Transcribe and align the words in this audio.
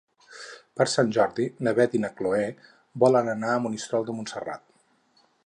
Per 0.79 0.87
Sant 0.93 1.11
Jordi 1.17 1.45
na 1.67 1.73
Beth 1.81 1.93
i 1.99 2.01
na 2.05 2.11
Chloé 2.21 2.47
volen 3.05 3.31
anar 3.37 3.53
a 3.55 3.61
Monistrol 3.67 4.09
de 4.09 4.19
Montserrat. 4.21 4.67